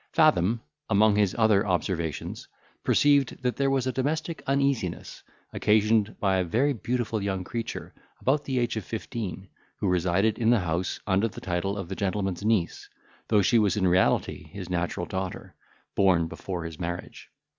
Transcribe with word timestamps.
Fathom, 0.13 0.61
among 0.89 1.15
his 1.15 1.35
other 1.37 1.63
observations, 1.67 2.47
perceived 2.83 3.43
that 3.43 3.57
there 3.57 3.69
was 3.69 3.85
a 3.85 3.91
domestic 3.91 4.41
uneasiness, 4.47 5.21
occasioned 5.53 6.19
by 6.19 6.37
a 6.37 6.43
very 6.43 6.73
beautiful 6.73 7.21
young 7.21 7.43
creature 7.43 7.93
about 8.19 8.43
the 8.43 8.57
age 8.57 8.75
of 8.77 8.83
fifteen, 8.83 9.47
who 9.77 9.87
resided 9.87 10.39
in 10.39 10.49
the 10.49 10.61
house 10.61 10.99
under 11.05 11.27
the 11.27 11.39
title 11.39 11.77
of 11.77 11.87
the 11.87 11.95
gentleman's 11.95 12.43
niece, 12.43 12.89
though 13.27 13.43
she 13.43 13.59
was 13.59 13.77
in 13.77 13.85
reality 13.87 14.47
his 14.47 14.71
natural 14.71 15.05
daughter, 15.05 15.53
born 15.93 16.27
before 16.27 16.63
his 16.65 16.79
marriage. 16.79 17.29